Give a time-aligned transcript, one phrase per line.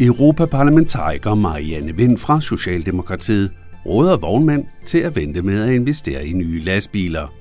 [0.00, 3.52] Europaparlamentariker Marianne Vind fra Socialdemokratiet
[3.86, 7.34] råder vognmænd til at vente med at investere i nye lastbiler,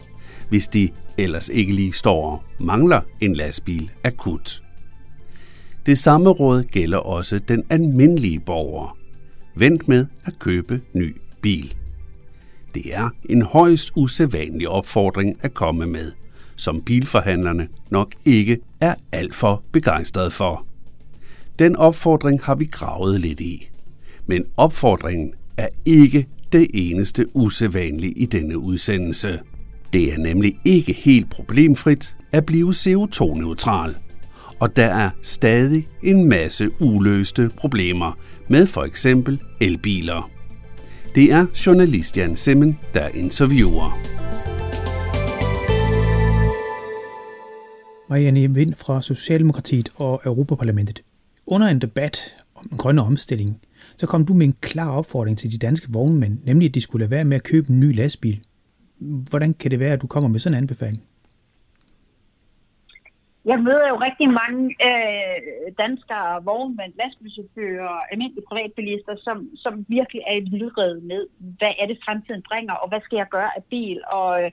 [0.50, 4.64] hvis de ellers ikke lige står og mangler en lastbil akut.
[5.86, 8.98] Det samme råd gælder også den almindelige borger.
[9.56, 11.76] Vent med at købe ny bil.
[12.76, 16.12] Det er en højst usædvanlig opfordring at komme med,
[16.56, 20.71] som bilforhandlerne nok ikke er alt for begejstrede for.
[21.62, 23.70] Den opfordring har vi gravet lidt i.
[24.26, 29.40] Men opfordringen er ikke det eneste usædvanlige i denne udsendelse.
[29.94, 33.96] Det er nemlig ikke helt problemfrit at blive CO2-neutral.
[34.60, 38.18] Og der er stadig en masse uløste problemer
[38.48, 40.30] med for eksempel elbiler.
[41.16, 44.00] Det er journalist Jan Simmen, der interviewer.
[48.10, 51.02] Marianne Vind fra Socialdemokratiet og Europaparlamentet.
[51.52, 53.62] Under en debat om den grønne omstilling,
[53.98, 57.04] så kom du med en klar opfordring til de danske vognmænd, nemlig at de skulle
[57.04, 58.40] lade være med at købe en ny lastbil.
[59.30, 61.04] Hvordan kan det være, at du kommer med sådan en anbefaling?
[63.46, 70.36] Jeg møder jo rigtig mange øh, danskere, vognmænd, lastbilchauffører, almindelige privatbilister, som, som virkelig er
[70.36, 74.02] i vildrede med, hvad er det fremtiden bringer, og hvad skal jeg gøre af bil,
[74.12, 74.44] og,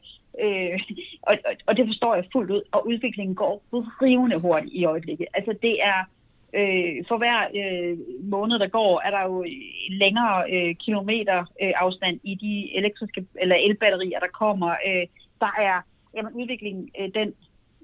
[0.42, 0.78] øh,
[1.22, 1.34] og,
[1.66, 3.62] og det forstår jeg fuldt ud, og udviklingen går
[4.02, 5.26] rivende hurtigt i øjeblikket.
[5.34, 5.98] Altså det er,
[6.54, 9.44] øh, for hver øh, måned, der går, er der jo
[9.90, 14.70] længere øh, kilometer øh, afstand i de elektriske eller elbatterier, der kommer.
[14.70, 15.06] Øh,
[15.40, 15.80] der er
[16.16, 17.34] jamen, udviklingen, øh, den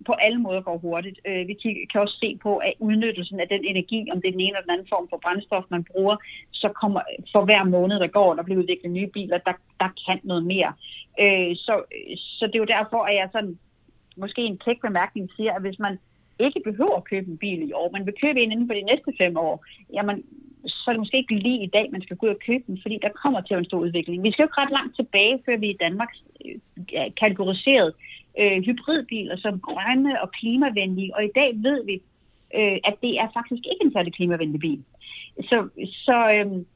[0.06, 1.20] på alle måder går hurtigt.
[1.24, 1.56] Øh, vi
[1.92, 4.60] kan også se på, at udnyttelsen af den energi, om det er den ene eller
[4.60, 6.16] den anden form for brændstof, man bruger,
[6.50, 7.00] så kommer
[7.32, 10.72] for hver måned, der går, der bliver udviklet nye biler, der, der kan noget mere.
[11.20, 11.82] Øh, så,
[12.16, 13.58] så det er jo derfor, at jeg sådan,
[14.16, 15.98] måske en kæk bemærkning siger, at hvis man
[16.38, 18.82] ikke behøver at købe en bil i år, man vil købe en inden for de
[18.82, 20.24] næste fem år, jamen,
[20.66, 22.78] så er det måske ikke lige i dag, man skal gå ud og købe den,
[22.82, 24.22] fordi der kommer til en stor udvikling.
[24.22, 26.08] Vi skal jo ikke ret langt tilbage, før vi i Danmark
[26.44, 27.92] øh, kategoriseret
[28.40, 31.94] øh, hybridbiler som grønne og klimavenlige, og i dag ved vi,
[32.58, 34.82] øh, at det er faktisk ikke en særlig klimavenlig bil.
[35.40, 35.68] Så,
[36.06, 36.66] så øhm,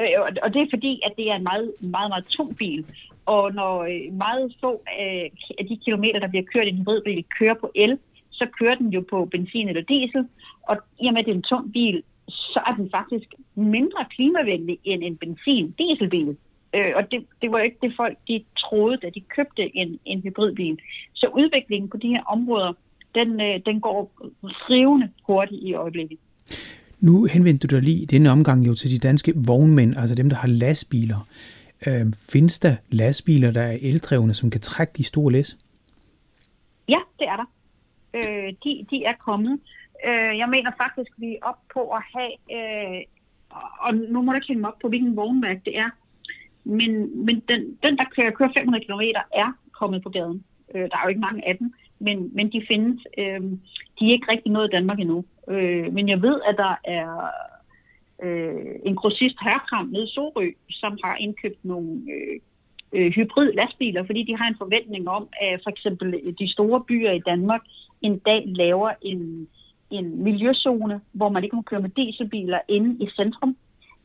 [0.00, 2.86] øh, øh, og det er fordi, at det er en meget, meget, meget tung bil,
[3.26, 7.24] og når øh, meget få øh, af de kilometer, der bliver kørt i en hybridbil,
[7.38, 7.98] kører på el,
[8.38, 10.24] så kører den jo på benzin eller diesel,
[10.68, 14.04] og i og med, at det er en tung bil, så er den faktisk mindre
[14.10, 16.36] klimavenlig end en benzin-dieselbil.
[16.74, 20.20] Øh, og det, det var ikke det folk, de troede, da de købte en, en
[20.22, 20.78] hybridbil.
[21.14, 22.72] Så udviklingen på de her områder,
[23.14, 24.12] den, øh, den går
[24.42, 26.18] rivende hurtigt i øjeblikket.
[27.00, 30.28] Nu henvendte du dig lige i denne omgang jo til de danske vognmænd, altså dem,
[30.28, 31.26] der har lastbiler.
[31.86, 35.56] Øh, findes der lastbiler, der er eldrevne, som kan trække de store læs?
[36.88, 37.44] Ja, det er der.
[38.18, 39.60] Øh, de, de er kommet.
[40.06, 43.02] Øh, jeg mener faktisk, vi er op på at have, øh,
[43.80, 45.90] og nu må du ikke mig op på, hvilken vognmærke det er,
[46.64, 49.00] men, men den, den, der kører, kører 500 km,
[49.34, 50.44] er kommet på gaden.
[50.74, 53.06] Øh, der er jo ikke mange af dem, men, men de findes.
[53.18, 53.40] Øh,
[53.98, 55.24] de er ikke rigtig nået i Danmark endnu.
[55.48, 57.30] Øh, men jeg ved, at der er
[58.22, 62.40] øh, en grossist herkram nede i Sorø, som har indkøbt nogle øh,
[62.92, 66.84] øh, hybrid lastbiler, fordi de har en forventning om, at for eksempel øh, de store
[66.88, 67.60] byer i Danmark
[68.02, 69.48] en dag laver en,
[69.90, 73.56] en miljøzone, hvor man ikke må køre med dieselbiler inde i centrum,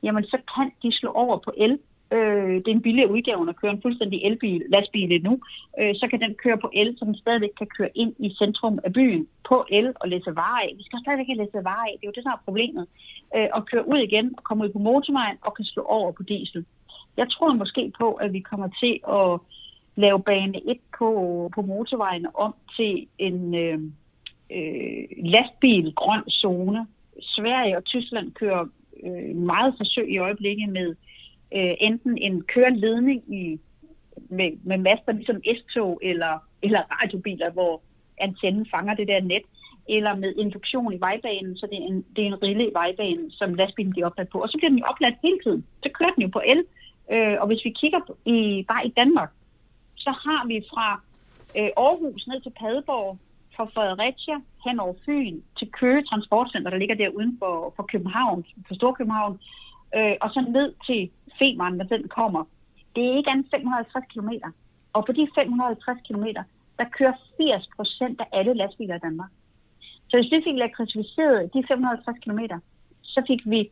[0.03, 1.79] jamen så kan de slå over på el.
[2.11, 5.39] Øh, det er en billig udgave at køre en fuldstændig elbil, lastbil nu.
[5.79, 8.79] Øh, så kan den køre på el, så den stadigvæk kan køre ind i centrum
[8.83, 10.73] af byen på el og læse varer af.
[10.77, 12.87] Vi skal stadigvæk have læse varer af, det er jo det, der er problemet.
[13.35, 16.23] Øh, og køre ud igen og komme ud på motorvejen og kan slå over på
[16.23, 16.65] diesel.
[17.17, 19.39] Jeg tror måske på, at vi kommer til at
[19.95, 23.79] lave bane 1 på, på motorvejen om til en øh,
[24.51, 26.87] øh, lastbil grøn zone.
[27.21, 28.65] Sverige og Tyskland kører
[29.03, 30.95] øh, meget forsøg i øjeblikket med
[31.55, 33.59] øh, enten en køreledning i,
[34.29, 37.81] med, med master ligesom S-tog eller, eller radiobiler, hvor
[38.17, 39.43] antennen fanger det der net,
[39.89, 43.31] eller med induktion i vejbanen, så det er en, det er en rille i vejbanen,
[43.31, 44.39] som lastbilen bliver opladt på.
[44.41, 45.65] Og så bliver den jo opladt hele tiden.
[45.83, 46.63] Så kører den jo på el.
[47.11, 49.31] Øh, og hvis vi kigger i, bare i Danmark,
[50.05, 50.87] så har vi fra
[51.59, 53.17] øh, Aarhus ned til Padborg,
[53.55, 58.45] fra Fredericia hen over Fyn til Køge Transportcenter, der ligger der uden for, for København,
[58.67, 59.39] for Storkøbenhavn,
[59.97, 61.09] øh, og så ned til
[61.39, 62.43] Femern, når den kommer.
[62.95, 64.29] Det er ikke andet 550 km.
[64.93, 66.25] Og på de 550 km,
[66.79, 69.31] der kører 80 procent af alle lastbiler i Danmark.
[70.09, 72.39] Så hvis vi fik elektrificeret de 550 km,
[73.01, 73.71] så fik vi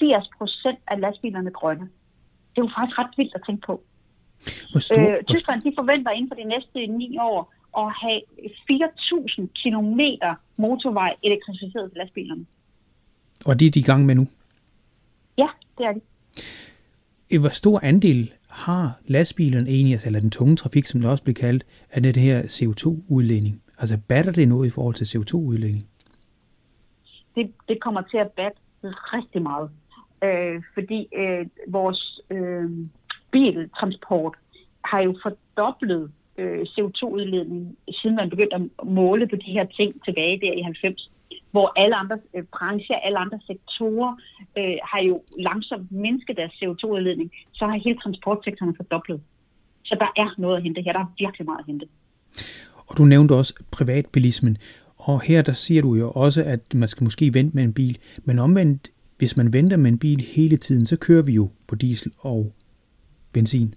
[0.00, 1.88] 80 procent af lastbilerne grønne.
[2.50, 3.82] Det er jo faktisk ret vildt at tænke på.
[4.78, 8.20] Stor, øh, Tyskland de forventer inden for de næste ni år at have
[8.70, 10.00] 4.000 km
[10.56, 12.46] motorvej elektrificeret til lastbilerne.
[13.44, 14.26] Og det er de i gang med nu?
[15.38, 15.48] Ja,
[15.78, 17.38] det er de.
[17.38, 21.34] Hvor stor andel har lastbilerne egentlig, altså, eller den tunge trafik, som det også bliver
[21.34, 23.62] kaldt, af det her CO2-udledning?
[23.78, 25.88] Altså batter det noget i forhold til CO2-udledning?
[27.34, 29.70] Det, det kommer til at batte rigtig meget,
[30.24, 32.70] øh, fordi øh, vores øh,
[33.34, 34.34] biltransport
[34.84, 38.62] har jo fordoblet øh, CO2-udledningen, siden man begyndte at
[39.00, 41.10] måle på de her ting tilbage der i 90
[41.54, 44.12] hvor alle andre øh, brancher, alle andre sektorer
[44.58, 49.20] øh, har jo langsomt mindsket deres CO2-udledning, så har hele transportsektoren fordoblet.
[49.84, 50.92] Så der er noget at hente her.
[50.92, 51.86] Der er virkelig meget at hente.
[52.86, 54.56] Og du nævnte også privatbilismen.
[54.96, 57.98] Og her der siger du jo også, at man skal måske vente med en bil.
[58.24, 61.74] Men omvendt, hvis man venter med en bil hele tiden, så kører vi jo på
[61.74, 62.52] diesel og
[63.34, 63.74] benzin.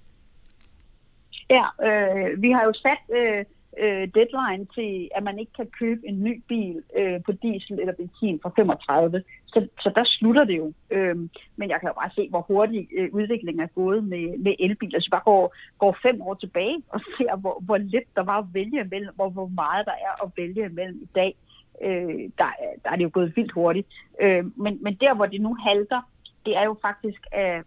[1.50, 3.46] Ja, øh, vi har jo sat øh,
[3.80, 7.94] øh, deadline til, at man ikke kan købe en ny bil øh, på diesel eller
[7.94, 9.24] benzin fra 35.
[9.48, 10.74] Så, så der slutter det jo.
[10.90, 11.16] Øh,
[11.56, 15.00] men jeg kan jo bare se, hvor hurtigt øh, udviklingen er gået med, med elbiler.
[15.00, 18.46] Så bare går, går fem år tilbage og ser, hvor, hvor lidt der var at
[18.54, 21.36] vælge imellem, hvor, hvor meget der er at vælge imellem i dag.
[21.82, 22.48] Øh, der,
[22.84, 23.88] der er det jo gået vildt hurtigt.
[24.22, 26.02] Øh, men, men der, hvor det nu halter,
[26.46, 27.64] det er jo faktisk, at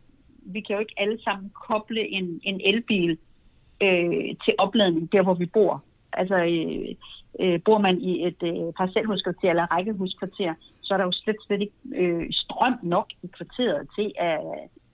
[0.55, 3.19] vi kan jo ikke alle sammen koble en, en elbil
[3.83, 5.83] øh, til opladning der, hvor vi bor.
[6.13, 6.95] Altså, øh,
[7.41, 11.61] øh, bor man i et øh, parcelhuskvarter eller rækkehuskvarter, så er der jo slet, slet
[11.61, 14.41] ikke øh, strøm nok i kvarteret til, at,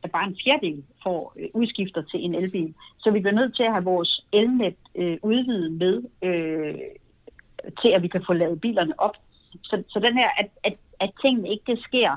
[0.02, 2.74] at bare en fjerdedel får øh, udskifter til en elbil.
[2.98, 6.74] Så vi bliver nødt til at have vores elnet øh, udvidet med, øh,
[7.82, 9.16] til at vi kan få lavet bilerne op.
[9.62, 12.16] Så, så den her, at, at, at tingene ikke sker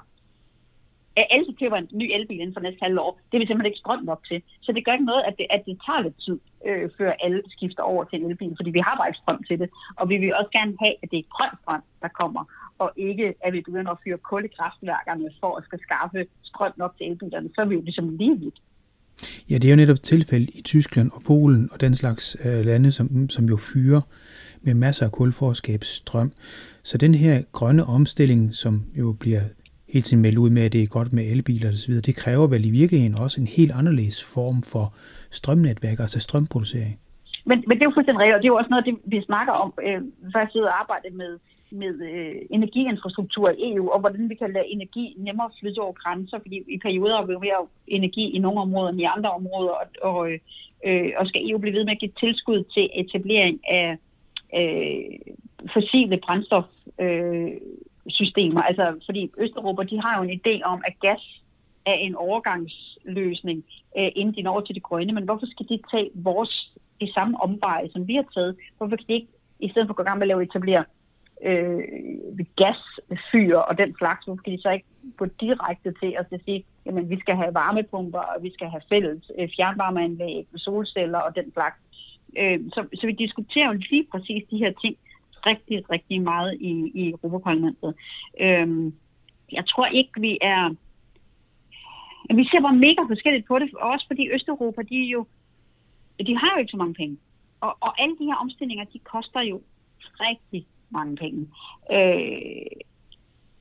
[1.19, 3.71] at alle køber en ny elbil inden for næste halve år, det er vi simpelthen
[3.71, 4.39] ikke strøm nok til.
[4.61, 6.37] Så det gør ikke noget, at det, at det tager lidt tid,
[6.67, 9.59] øh, før alle skifter over til en elbil, fordi vi har bare ikke strøm til
[9.61, 9.69] det.
[9.99, 12.43] Og vi vil også gerne have, at det er grøn strøm, der kommer,
[12.83, 16.73] og ikke at vi begynder at fyre kul i kraftværkerne for at skal skaffe strøm
[16.77, 17.49] nok til elbilerne.
[17.55, 18.59] Så er vi jo ligesom lige vidt.
[19.49, 22.91] Ja, det er jo netop tilfældet i Tyskland og Polen og den slags øh, lande,
[22.91, 24.01] som, som jo fyrer
[24.61, 26.31] med masser af kul for at skabe strøm.
[26.83, 29.41] Så den her grønne omstilling, som jo bliver
[29.89, 32.65] hele tiden melde ud med, at det er godt med elbiler osv., det kræver vel
[32.65, 34.93] i virkeligheden også en helt anderledes form for
[35.31, 36.99] strømnetværk, altså strømproducering.
[37.45, 39.21] Men, men det er jo fuldstændig rigtigt, og det er jo også noget, det, vi
[39.21, 40.01] snakker om, øh,
[40.33, 41.39] faktisk sidder og arbejder med,
[41.71, 46.39] med øh, energiinfrastruktur i EU, og hvordan vi kan lade energi nemmere flytte over grænser,
[46.39, 49.71] fordi i perioder har vi jo mere energi i nogle områder end i andre områder,
[49.71, 50.31] og, og,
[50.87, 53.97] øh, og skal EU blive ved med at give tilskud til etablering af
[54.59, 55.35] øh,
[55.73, 56.65] fossile brændstof
[57.01, 57.51] øh,
[58.09, 58.61] systemer.
[58.61, 61.41] Altså, fordi Østeuropa, de har jo en idé om, at gas
[61.85, 63.63] er en overgangsløsning,
[63.97, 65.13] øh, inden de når over til det grønne.
[65.13, 68.55] Men hvorfor skal de tage vores i samme omveje, som vi har taget?
[68.77, 69.27] Hvorfor kan de ikke,
[69.59, 70.83] i stedet for at gå i gang med at lave etablere
[71.43, 71.79] øh,
[72.55, 74.85] gasfyr og den slags, hvorfor kan de så ikke
[75.17, 79.31] gå direkte til at sige, jamen vi skal have varmepumper, og vi skal have fælles
[79.39, 81.77] øh, fjernvarmeanlæg, solceller og den slags.
[82.39, 84.95] Øh, så, så vi diskuterer jo lige præcis de her ting,
[85.45, 87.95] rigtig, rigtig meget i, i Europaparlamentet.
[88.41, 88.93] Øhm,
[89.51, 90.75] jeg tror ikke, vi er...
[92.35, 95.25] Vi ser bare mega forskelligt på det, også fordi Østeuropa, de jo,
[96.27, 97.17] de har jo ikke så mange penge.
[97.61, 99.61] Og, og alle de her omstillinger, de koster jo
[100.03, 101.47] rigtig mange penge.
[101.93, 102.65] Øh,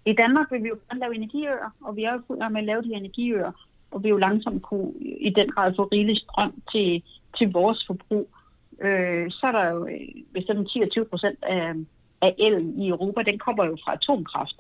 [0.06, 2.64] I Danmark vil vi jo gerne lave energiøer, og vi er jo fuld med at
[2.64, 3.52] lave de her energiøer,
[3.90, 7.02] og vi er jo langsomt kunne i den grad få rigelig strøm til,
[7.38, 8.28] til vores forbrug
[8.80, 10.00] øh, så er der jo, øh,
[10.35, 11.75] bestemt hvis den 10-20 procent af,
[12.20, 14.56] af elen i Europa, den kommer jo fra atomkraft.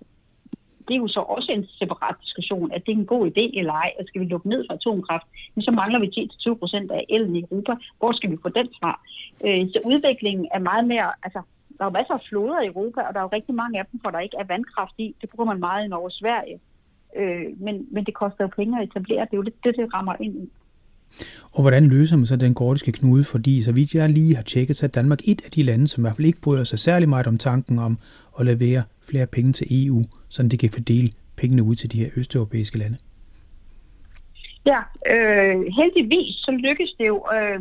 [0.88, 3.72] Det er jo så også en separat diskussion, at det er en god idé eller
[3.72, 7.04] ej, at skal vi lukke ned for atomkraft, men så mangler vi 10-20 procent af
[7.08, 7.74] elen i Europa.
[7.98, 9.00] Hvor skal vi få den fra?
[9.46, 11.42] Øh, så udviklingen er meget mere, altså
[11.78, 14.00] der er masser af floder i Europa, og der er jo rigtig mange af dem,
[14.00, 15.14] hvor der ikke er vandkraft i.
[15.20, 16.60] Det bruger man meget i Norge og Sverige.
[17.16, 19.24] Øh, men, men det koster jo penge at etablere.
[19.24, 20.50] Det er jo lidt det, det rammer ind i.
[21.52, 23.24] Og hvordan løser man så den gordiske knude?
[23.24, 26.00] Fordi så vidt jeg lige har tjekket, så er Danmark et af de lande, som
[26.00, 27.98] i hvert fald ikke bryder sig særlig meget om tanken om
[28.40, 32.10] at levere flere penge til EU, så de kan fordele pengene ud til de her
[32.16, 32.96] østeuropæiske lande.
[34.66, 37.60] Ja, øh, heldigvis så lykkes det jo øh,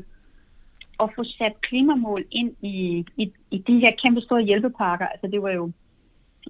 [0.99, 5.05] at få sat klimamål ind i, i, i de her kæmpe store hjælpepakker.
[5.05, 5.71] Altså det var jo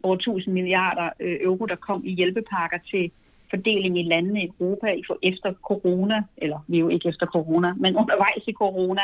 [0.03, 3.11] over 1000 milliarder øh, euro, der kom i hjælpepakker til
[3.49, 7.95] fordeling i landene i Europa efter corona, eller vi er jo ikke efter corona, men
[8.01, 9.01] undervejs i corona.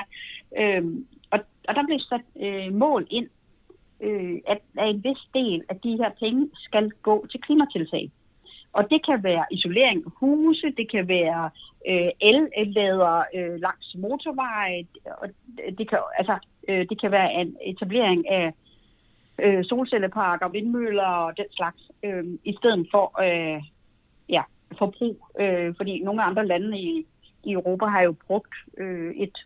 [0.60, 0.84] Øh,
[1.32, 3.28] og, og der blev sat øh, mål ind,
[4.02, 8.12] øh, at, at en vis del af de her penge skal gå til klimatiltag.
[8.74, 11.50] Og det kan være isolering af huse, det kan være
[11.90, 15.28] øh, el-lader øh, langs motorveje, og
[15.78, 18.54] det kan, altså, øh, det kan være en etablering af
[19.44, 23.64] øh, solcelleparker, vindmøller og den slags, øh, i stedet for øh,
[24.30, 24.42] ja,
[24.78, 25.28] forbrug.
[25.40, 27.06] Øh, fordi nogle andre lande i,
[27.44, 29.38] i Europa har jo brugt øh, et,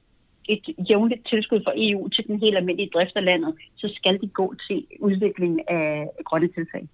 [0.49, 4.27] et jævnligt tilskud fra EU til den helt almindelige drift af landet, så skal de
[4.27, 6.87] gå til udvikling af grønne tiltag.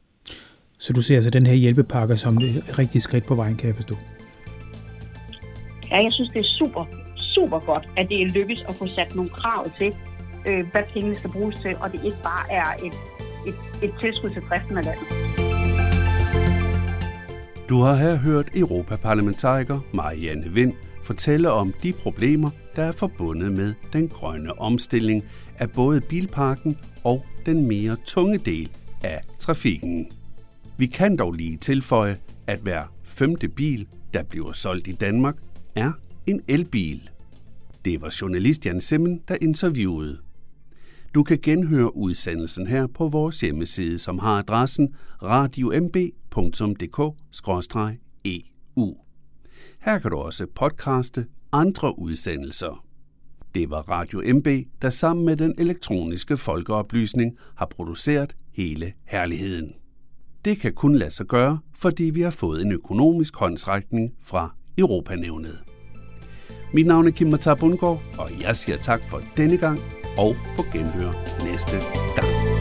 [0.78, 3.76] Så du ser altså den her hjælpepakke som et rigtigt skridt på vejen, kan jeg
[3.76, 3.96] forstå?
[5.92, 6.86] Ja, jeg synes, det er super,
[7.18, 9.96] super godt, at det er lykkes at få sat nogle krav til,
[10.48, 12.94] øh, hvad pengene skal bruges til, og det ikke bare er et,
[13.48, 15.33] et, et tilskud til driften af landet.
[17.74, 23.74] Du har her hørt Europaparlamentariker Marianne Vind fortælle om de problemer, der er forbundet med
[23.94, 25.24] den grønne omstilling
[25.58, 28.70] af både bilparken og den mere tunge del
[29.04, 30.12] af trafikken.
[30.78, 35.36] Vi kan dog lige tilføje, at hver femte bil, der bliver solgt i Danmark,
[35.76, 35.92] er
[36.28, 37.10] en elbil.
[37.86, 40.18] Det var journalist Jan Simmen, der interviewede.
[41.14, 47.16] Du kan genhøre udsendelsen her på vores hjemmeside, som har adressen radiomb.dk-eu.
[48.26, 48.42] E
[49.82, 52.86] her kan du også podcaste andre udsendelser.
[53.56, 54.48] Det var Radio MB,
[54.82, 59.74] der sammen med den elektroniske folkeoplysning har produceret hele herligheden.
[60.46, 65.64] Det kan kun lade sig gøre, fordi vi har fået en økonomisk håndsrækning fra Europanævnet.
[66.74, 69.80] Mit navn er Kim Matar Bundgaard, og jeg siger tak for denne gang
[70.18, 71.12] og på genhør
[71.44, 71.78] næste
[72.16, 72.53] gang.